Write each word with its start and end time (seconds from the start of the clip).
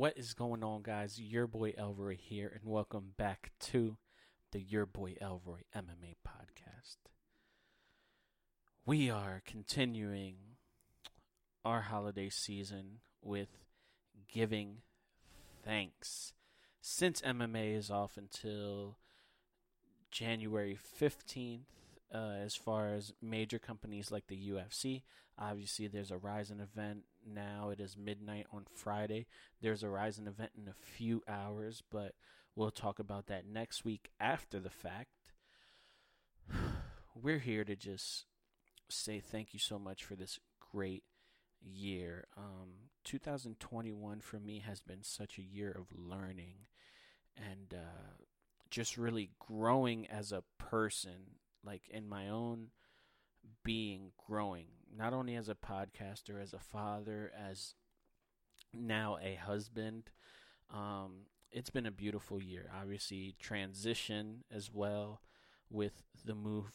What 0.00 0.16
is 0.16 0.32
going 0.32 0.64
on, 0.64 0.80
guys? 0.80 1.20
Your 1.20 1.46
boy 1.46 1.74
Elroy 1.76 2.16
here, 2.16 2.50
and 2.54 2.72
welcome 2.72 3.12
back 3.18 3.50
to 3.60 3.98
the 4.50 4.58
Your 4.58 4.86
Boy 4.86 5.16
Elroy 5.20 5.64
MMA 5.76 6.14
podcast. 6.26 6.96
We 8.86 9.10
are 9.10 9.42
continuing 9.44 10.36
our 11.66 11.82
holiday 11.82 12.30
season 12.30 13.00
with 13.20 13.50
giving 14.26 14.78
thanks. 15.62 16.32
Since 16.80 17.20
MMA 17.20 17.76
is 17.76 17.90
off 17.90 18.16
until 18.16 18.96
January 20.10 20.78
15th, 20.98 21.64
uh, 22.14 22.34
as 22.42 22.54
far 22.54 22.94
as 22.94 23.12
major 23.22 23.58
companies 23.58 24.10
like 24.10 24.26
the 24.26 24.50
UFC. 24.50 25.02
Obviously, 25.38 25.86
there's 25.86 26.10
a 26.10 26.18
Rizin 26.18 26.60
event 26.60 27.04
now. 27.26 27.70
It 27.70 27.80
is 27.80 27.96
midnight 27.96 28.46
on 28.52 28.66
Friday. 28.74 29.26
There's 29.60 29.82
a 29.82 29.88
Rizin 29.88 30.26
event 30.26 30.52
in 30.56 30.68
a 30.68 30.74
few 30.74 31.22
hours, 31.26 31.82
but 31.90 32.14
we'll 32.54 32.70
talk 32.70 32.98
about 32.98 33.26
that 33.26 33.46
next 33.46 33.84
week 33.84 34.10
after 34.20 34.60
the 34.60 34.70
fact. 34.70 35.32
We're 37.14 37.38
here 37.38 37.64
to 37.64 37.76
just 37.76 38.26
say 38.88 39.20
thank 39.20 39.52
you 39.52 39.58
so 39.58 39.78
much 39.78 40.04
for 40.04 40.14
this 40.14 40.38
great 40.72 41.04
year. 41.62 42.26
Um, 42.36 42.90
2021 43.04 44.20
for 44.20 44.38
me 44.38 44.62
has 44.66 44.80
been 44.80 45.02
such 45.02 45.38
a 45.38 45.42
year 45.42 45.70
of 45.70 45.86
learning 45.96 46.66
and 47.36 47.74
uh, 47.74 48.24
just 48.70 48.98
really 48.98 49.30
growing 49.38 50.06
as 50.06 50.32
a 50.32 50.44
person 50.58 51.36
like 51.64 51.88
in 51.88 52.08
my 52.08 52.28
own 52.28 52.68
being 53.64 54.12
growing, 54.26 54.66
not 54.94 55.12
only 55.12 55.34
as 55.34 55.48
a 55.48 55.54
podcaster, 55.54 56.42
as 56.42 56.52
a 56.52 56.58
father, 56.58 57.32
as 57.36 57.74
now 58.72 59.18
a 59.22 59.34
husband. 59.34 60.10
Um, 60.72 61.26
it's 61.50 61.70
been 61.70 61.86
a 61.86 61.90
beautiful 61.90 62.42
year. 62.42 62.70
Obviously, 62.80 63.34
transition 63.38 64.44
as 64.54 64.70
well 64.72 65.20
with 65.68 66.02
the 66.24 66.34
move 66.34 66.72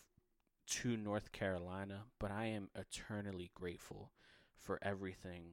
to 0.67 0.97
North 0.97 1.31
Carolina, 1.31 2.03
but 2.19 2.31
I 2.31 2.45
am 2.47 2.69
eternally 2.75 3.51
grateful 3.53 4.11
for 4.57 4.79
everything 4.81 5.43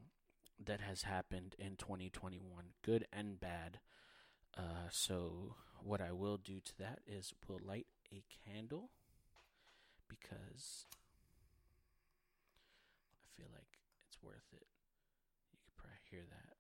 that 0.65 0.81
has 0.81 1.03
happened 1.03 1.55
in 1.59 1.77
2021, 1.77 2.65
good 2.83 3.07
and 3.13 3.39
bad. 3.39 3.81
Uh, 4.57 4.89
so, 4.91 5.57
what 5.83 6.01
I 6.01 6.13
will 6.13 6.37
do 6.37 6.61
to 6.61 6.79
that 6.79 7.01
is 7.07 7.35
we'll 7.49 7.59
light 7.65 7.87
a 8.13 8.23
candle 8.47 8.91
because 10.53 10.85
I 13.23 13.27
feel 13.37 13.49
like 13.53 13.79
it's 14.09 14.23
worth 14.23 14.53
it. 14.53 14.67
You 15.53 15.59
could 15.65 15.77
probably 15.77 15.99
hear 16.11 16.23
that. 16.29 16.57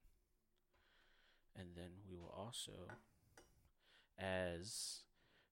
And 1.60 1.70
then 1.76 1.90
we 2.08 2.16
will 2.16 2.34
also, 2.36 2.72
as 4.18 5.02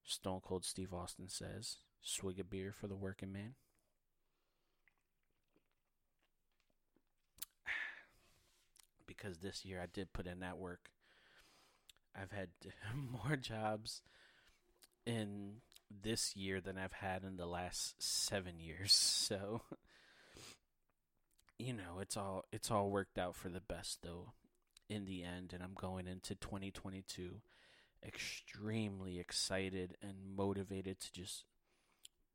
Stone 0.03 0.41
Cold 0.43 0.65
Steve 0.65 0.93
Austin 0.93 1.27
says, 1.29 1.77
swig 2.01 2.39
a 2.39 2.43
beer 2.43 2.73
for 2.73 2.87
the 2.87 2.95
working 2.95 3.31
man. 3.31 3.53
Because 9.05 9.39
this 9.39 9.65
year 9.65 9.79
I 9.81 9.85
did 9.85 10.13
put 10.13 10.25
in 10.25 10.39
that 10.39 10.57
work. 10.57 10.89
I've 12.15 12.31
had 12.31 12.49
more 13.25 13.35
jobs 13.35 14.01
in 15.05 15.57
this 16.03 16.35
year 16.35 16.61
than 16.61 16.77
I've 16.77 16.93
had 16.93 17.23
in 17.23 17.37
the 17.37 17.45
last 17.45 18.01
seven 18.01 18.59
years. 18.59 18.91
So, 19.31 19.61
you 21.57 21.73
know, 21.73 21.99
it's 22.01 22.17
all 22.17 22.43
it's 22.51 22.69
all 22.69 22.89
worked 22.89 23.17
out 23.17 23.35
for 23.35 23.47
the 23.49 23.61
best 23.61 23.99
though, 24.01 24.33
in 24.89 25.05
the 25.05 25.23
end. 25.23 25.53
And 25.53 25.63
I'm 25.63 25.75
going 25.75 26.07
into 26.07 26.35
2022 26.35 27.41
extremely 28.05 29.19
excited 29.19 29.95
and 30.01 30.35
motivated 30.35 30.99
to 30.99 31.13
just 31.13 31.45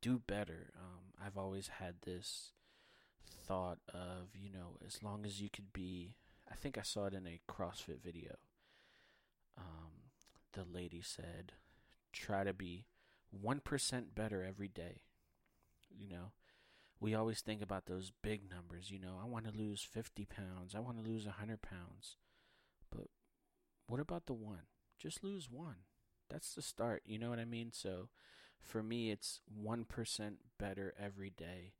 do 0.01 0.19
better. 0.25 0.71
Um, 0.77 1.13
I've 1.23 1.37
always 1.37 1.67
had 1.79 1.95
this 2.01 2.51
thought 3.45 3.79
of, 3.93 4.29
you 4.33 4.51
know, 4.51 4.77
as 4.85 5.03
long 5.03 5.25
as 5.25 5.41
you 5.41 5.49
could 5.49 5.73
be. 5.73 6.15
I 6.49 6.55
think 6.55 6.77
I 6.77 6.81
saw 6.81 7.05
it 7.05 7.13
in 7.13 7.27
a 7.27 7.41
CrossFit 7.49 8.01
video. 8.01 8.35
Um, 9.57 10.11
the 10.53 10.63
lady 10.63 11.01
said, 11.01 11.53
try 12.13 12.43
to 12.43 12.53
be 12.53 12.85
1% 13.35 14.15
better 14.15 14.43
every 14.43 14.67
day. 14.67 15.01
You 15.89 16.07
know, 16.07 16.31
we 16.99 17.13
always 17.13 17.41
think 17.41 17.61
about 17.61 17.85
those 17.85 18.11
big 18.23 18.49
numbers. 18.49 18.91
You 18.91 18.99
know, 18.99 19.19
I 19.21 19.25
want 19.25 19.45
to 19.45 19.57
lose 19.57 19.81
50 19.81 20.25
pounds, 20.25 20.75
I 20.75 20.79
want 20.79 20.97
to 20.97 21.09
lose 21.09 21.25
100 21.25 21.61
pounds. 21.61 22.17
But 22.91 23.07
what 23.87 23.99
about 23.99 24.25
the 24.25 24.33
one? 24.33 24.67
Just 24.97 25.23
lose 25.23 25.49
one. 25.49 25.77
That's 26.29 26.53
the 26.53 26.61
start. 26.61 27.03
You 27.05 27.19
know 27.19 27.29
what 27.29 27.39
I 27.39 27.45
mean? 27.45 27.71
So 27.73 28.09
for 28.59 28.83
me, 28.83 29.11
it's 29.11 29.41
1% 29.63 29.85
better 30.59 30.93
every 30.99 31.29
day. 31.29 31.73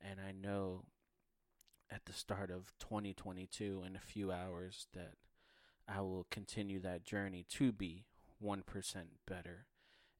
And 0.00 0.20
I 0.20 0.32
know 0.32 0.84
at 1.90 2.04
the 2.04 2.12
start 2.12 2.50
of 2.50 2.72
2022, 2.78 3.82
in 3.86 3.96
a 3.96 4.00
few 4.00 4.30
hours, 4.30 4.86
that 4.94 5.14
I 5.88 6.00
will 6.02 6.26
continue 6.30 6.80
that 6.80 7.04
journey 7.04 7.44
to 7.50 7.72
be 7.72 8.04
1% 8.44 8.62
better 9.26 9.66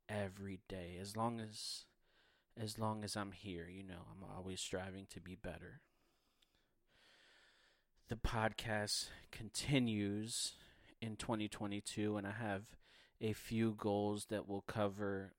every 0.09 0.61
day 0.69 0.97
as 1.01 1.17
long 1.17 1.41
as 1.41 1.85
as 2.61 2.79
long 2.79 3.05
as 3.05 3.17
I'm 3.17 3.31
here, 3.31 3.69
you 3.71 3.85
know, 3.85 4.07
I'm 4.11 4.25
always 4.37 4.61
striving 4.61 5.07
to 5.11 5.21
be 5.21 5.37
better. 5.37 5.81
The 8.09 8.17
podcast 8.17 9.09
continues 9.31 10.55
in 11.01 11.17
2022 11.17 12.17
and 12.17 12.27
I 12.27 12.33
have 12.33 12.63
a 13.21 13.33
few 13.33 13.75
goals 13.77 14.27
that 14.31 14.49
will 14.49 14.63
cover 14.63 15.35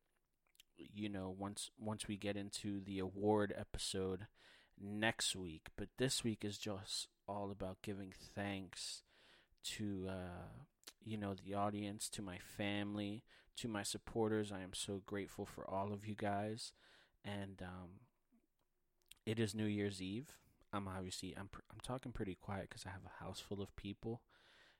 you 0.78 1.09
know 1.09 1.34
once 1.38 1.69
once 1.78 2.07
we 2.07 2.16
get 2.16 2.38
into 2.38 2.80
the 2.80 3.00
award 3.00 3.53
episode 3.57 4.28
next 4.80 5.36
week, 5.36 5.68
but 5.78 5.90
this 5.97 6.24
week 6.24 6.46
is 6.46 6.57
just 6.57 7.07
all 7.28 7.51
about 7.51 7.81
giving 7.81 8.13
thanks 8.34 9.03
to 9.63 10.07
uh 10.09 10.63
you 11.03 11.18
know, 11.18 11.34
the 11.34 11.53
audience, 11.53 12.09
to 12.09 12.22
my 12.22 12.38
family, 12.38 13.24
to 13.61 13.67
my 13.67 13.83
supporters. 13.83 14.51
I 14.51 14.61
am 14.61 14.73
so 14.73 15.01
grateful 15.05 15.45
for 15.45 15.69
all 15.69 15.91
of 15.91 16.05
you 16.05 16.15
guys. 16.15 16.73
And 17.23 17.61
um, 17.61 17.89
it 19.25 19.39
is 19.39 19.53
New 19.53 19.65
Year's 19.65 20.01
Eve. 20.01 20.31
I'm 20.71 20.87
obviously 20.87 21.35
I'm 21.37 21.49
I'm 21.71 21.79
talking 21.83 22.11
pretty 22.11 22.35
quiet 22.35 22.69
because 22.69 22.85
I 22.85 22.89
have 22.89 23.05
a 23.05 23.23
house 23.23 23.39
full 23.39 23.61
of 23.61 23.75
people, 23.75 24.21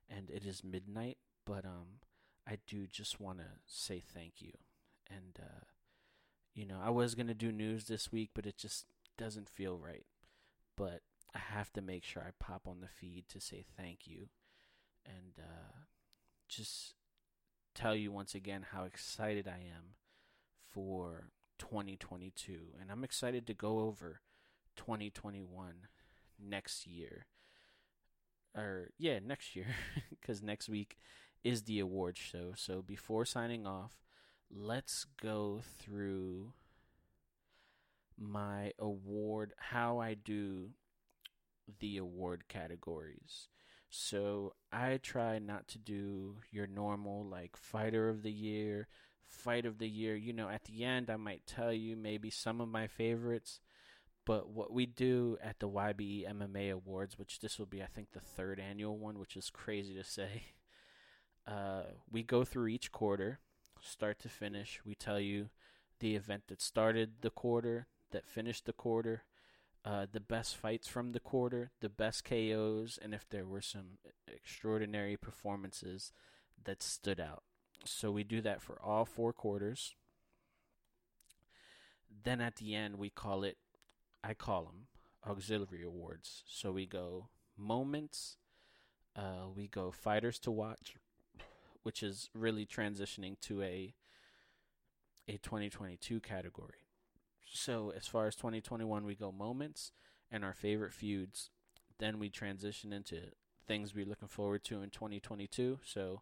and 0.07 0.29
it 0.29 0.45
is 0.45 0.63
midnight. 0.63 1.17
But 1.45 1.66
um, 1.66 2.01
I 2.47 2.57
do 2.67 2.85
just 2.88 3.19
want 3.19 3.40
to 3.40 3.45
say 3.66 4.01
thank 4.13 4.34
you, 4.40 4.51
and 5.09 5.40
uh, 5.40 5.66
you 6.53 6.66
know, 6.66 6.78
I 6.84 6.90
was 6.91 7.16
gonna 7.16 7.34
do 7.34 7.51
news 7.51 7.85
this 7.85 8.11
week, 8.11 8.29
but 8.35 8.46
it 8.46 8.57
just 8.57 8.85
doesn't 9.17 9.50
feel 9.50 9.78
right. 9.78 10.06
But 10.78 11.01
I 11.35 11.40
have 11.40 11.73
to 11.73 11.81
make 11.81 12.03
sure 12.03 12.22
I 12.22 12.44
pop 12.44 12.67
on 12.67 12.81
the 12.81 12.88
feed 12.88 13.25
to 13.29 13.41
say 13.41 13.66
thank 13.75 14.01
you, 14.06 14.29
and 15.06 15.34
uh, 15.40 15.73
just 16.47 16.94
tell 17.79 17.95
you 17.95 18.12
once 18.12 18.35
again 18.35 18.66
how 18.73 18.84
excited 18.84 19.47
I 19.47 19.59
am 19.59 19.95
for 20.69 21.31
2022. 21.59 22.59
And 22.79 22.91
I'm 22.91 23.06
excited 23.06 23.47
to 23.47 23.53
go 23.53 23.79
over 23.79 24.19
2021 24.75 25.73
next 26.38 26.85
year. 26.85 27.25
Or, 28.56 28.90
yeah, 28.97 29.19
next 29.25 29.56
year, 29.56 29.67
because 30.09 30.44
next 30.44 30.67
week 30.67 30.97
is 31.44 31.63
the 31.63 31.79
award 31.79 32.17
show. 32.17 32.51
So 32.56 32.81
before 32.81 33.23
signing 33.23 33.66
off, 33.66 33.91
let's 34.51 35.06
go 35.22 35.61
through 35.79 36.51
my 38.17 38.73
award, 38.78 39.53
how 39.57 40.00
I 40.00 40.16
do 40.16 40.72
the 41.79 41.97
award 41.97 42.50
categories. 42.50 43.47
So 43.90 44.54
I 44.72 44.98
try 44.98 45.40
not 45.40 45.68
to 45.70 45.80
do 45.80 46.38
your 46.52 46.68
normal 46.68 47.26
like 47.26 47.58
fighter 47.58 48.09
of 48.09 48.22
the 48.22 48.32
year, 48.32 48.88
fight 49.28 49.66
of 49.66 49.80
the 49.80 49.90
year. 49.90 50.16
You 50.16 50.34
know, 50.34 50.50
at 50.50 50.66
the 50.66 50.84
end 50.84 51.09
I 51.09 51.18
might 51.18 51.47
tell 51.47 51.74
you 51.74 51.96
maybe 51.96 52.30
some 52.30 52.62
of 52.62 52.70
my 52.70 52.88
favorites. 52.88 53.59
But 54.26 54.50
what 54.50 54.72
we 54.72 54.86
do 54.86 55.38
at 55.41 55.59
the 55.59 55.68
YBE 55.68 56.30
MMA 56.30 56.72
Awards, 56.72 57.18
which 57.18 57.40
this 57.40 57.58
will 57.58 57.66
be 57.66 57.82
I 57.82 57.88
think 57.88 58.12
the 58.12 58.20
third 58.20 58.59
annual 58.59 58.97
one, 58.97 59.18
which 59.18 59.36
is 59.36 59.50
crazy 59.50 59.96
to 59.96 60.03
say. 60.03 60.44
Uh, 61.47 61.82
we 62.12 62.22
go 62.22 62.44
through 62.44 62.68
each 62.68 62.92
quarter, 62.92 63.40
start 63.82 64.20
to 64.20 64.30
finish. 64.30 64.82
We 64.85 64.94
tell 64.94 65.20
you 65.20 65.50
the 66.00 66.16
event 66.16 66.44
that 66.47 66.62
started 66.62 67.22
the 67.22 67.32
quarter, 67.32 67.88
that 68.12 68.28
finished 68.28 68.68
the 68.68 68.74
quarter, 68.74 69.24
uh, 69.85 70.05
the 70.11 70.20
best 70.20 70.55
fights 70.58 70.87
from 70.87 71.11
the 71.14 71.20
quarter, 71.20 71.72
the 71.81 71.90
best 71.90 72.23
KOs, 72.26 72.99
and 73.02 73.14
if 73.14 73.28
there 73.29 73.46
were 73.46 73.61
some 73.61 73.97
extraordinary 74.28 75.17
performances 75.17 76.11
that 76.64 76.84
stood 76.84 77.20
out. 77.20 77.43
So 77.85 78.11
we 78.11 78.23
do 78.23 78.41
that 78.41 78.61
for 78.61 78.79
all 78.81 79.05
four 79.05 79.34
quarters. 79.34 79.96
Then 82.23 82.41
at 82.41 82.58
the 82.58 82.76
end, 82.76 82.97
we 82.97 83.09
call 83.09 83.43
it, 83.43 83.58
I 84.23 84.34
call 84.34 84.66
them 84.66 84.87
auxiliary 85.26 85.84
awards. 85.84 86.43
So 86.47 86.72
we 86.72 86.85
go 86.85 87.29
moments 87.58 88.37
Uh, 89.16 89.49
we 89.55 89.67
go 89.67 89.91
fighters 89.91 90.40
to 90.40 90.52
watch, 90.52 90.96
which 91.84 92.03
is 92.03 92.29
really 92.34 92.66
transitioning 92.66 93.40
to 93.41 93.61
a 93.64 93.93
a 95.28 95.37
2022 95.37 96.20
category. 96.22 96.89
So 97.51 97.91
as 97.96 98.07
far 98.07 98.28
as 98.28 98.35
2021, 98.35 99.05
we 99.05 99.16
go 99.16 99.31
moments 99.31 99.91
and 100.31 100.43
our 100.43 100.53
favorite 100.53 100.93
feuds. 100.93 101.49
Then 101.97 102.19
we 102.19 102.29
transition 102.29 102.93
into 102.93 103.22
things 103.67 103.93
we're 103.93 104.05
looking 104.05 104.28
forward 104.28 104.63
to 104.66 104.81
in 104.81 104.90
2022. 104.90 105.79
So 105.84 106.22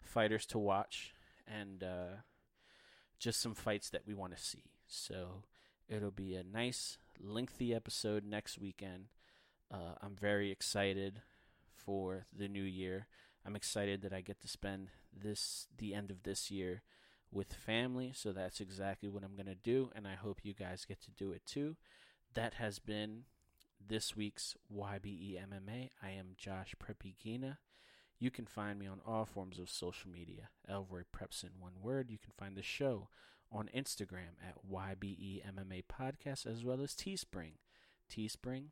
fighters 0.00 0.46
to 0.46 0.58
watch 0.58 1.14
and 1.46 1.82
uh, 1.82 2.16
just 3.18 3.40
some 3.40 3.54
fights 3.54 3.90
that 3.90 4.06
we 4.06 4.14
want 4.14 4.36
to 4.36 4.42
see. 4.42 4.64
So 4.86 5.42
it'll 5.88 6.10
be 6.10 6.34
a 6.34 6.42
nice, 6.42 6.98
lengthy 7.20 7.74
episode 7.74 8.24
next 8.24 8.58
weekend. 8.58 9.06
Uh, 9.70 9.96
I'm 10.00 10.16
very 10.16 10.50
excited 10.50 11.22
for 11.74 12.26
the 12.36 12.48
new 12.48 12.62
year. 12.62 13.06
I'm 13.44 13.56
excited 13.56 14.02
that 14.02 14.12
I 14.12 14.20
get 14.20 14.40
to 14.40 14.48
spend 14.48 14.88
this 15.14 15.66
the 15.76 15.94
end 15.94 16.10
of 16.10 16.22
this 16.22 16.50
year 16.50 16.82
with 17.32 17.52
family. 17.52 18.12
So 18.14 18.32
that's 18.32 18.60
exactly 18.60 19.08
what 19.08 19.22
I'm 19.24 19.34
going 19.34 19.46
to 19.46 19.54
do, 19.54 19.90
and 19.94 20.06
I 20.06 20.14
hope 20.14 20.40
you 20.42 20.54
guys 20.54 20.84
get 20.84 21.00
to 21.02 21.10
do 21.10 21.32
it 21.32 21.42
too. 21.46 21.76
That 22.34 22.54
has 22.54 22.78
been 22.78 23.24
this 23.86 24.16
week's 24.16 24.56
YBE 24.74 25.38
MMA. 25.38 25.90
I 26.02 26.10
am 26.10 26.34
Josh 26.36 26.74
Prep 26.78 27.02
Iguina. 27.02 27.58
You 28.18 28.30
can 28.30 28.46
find 28.46 28.78
me 28.78 28.86
on 28.86 29.00
all 29.06 29.24
forms 29.24 29.58
of 29.58 29.70
social 29.70 30.10
media. 30.10 30.50
Elroy 30.68 31.02
Prepson 31.16 31.50
one 31.58 31.74
word. 31.82 32.10
You 32.10 32.18
can 32.18 32.32
find 32.36 32.56
the 32.56 32.62
show 32.62 33.08
on 33.50 33.70
Instagram 33.74 34.36
at 34.46 34.56
YBE 34.70 35.42
MMA 35.46 35.84
Podcast 35.84 36.46
as 36.46 36.64
well 36.64 36.82
as 36.82 36.94
Teespring. 36.94 37.52
Teespring.com 38.10 38.70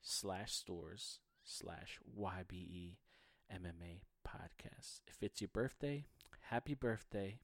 slash 0.00 0.52
stores 0.52 1.18
slash 1.44 1.98
YBE 2.18 2.96
MMA 3.52 4.02
Podcast. 4.26 5.00
If 5.08 5.22
it's 5.22 5.40
your 5.40 5.50
birthday, 5.52 6.06
happy 6.52 6.74
birthday. 6.74 7.38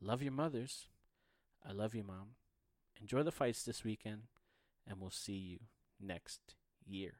Love 0.00 0.20
your 0.20 0.32
mothers. 0.32 0.88
I 1.64 1.70
love 1.70 1.94
you, 1.94 2.02
Mom. 2.02 2.30
Enjoy 3.00 3.22
the 3.22 3.30
fights 3.30 3.62
this 3.62 3.84
weekend, 3.84 4.22
and 4.84 5.00
we'll 5.00 5.10
see 5.10 5.34
you 5.34 5.58
next 6.00 6.56
year. 6.84 7.18